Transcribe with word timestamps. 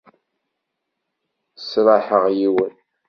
Sraḥeɣ 1.67 2.23
yiwen. 2.37 2.73